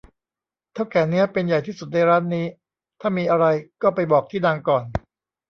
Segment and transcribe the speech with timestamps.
[0.73, 2.45] เถ้าแก่เนี้ยเป็นใหญ่ที่สุดในร้านนี้
[3.01, 3.45] ถ้ามีอะไร
[3.81, 4.83] ก็ไปบอกที่นางก่อน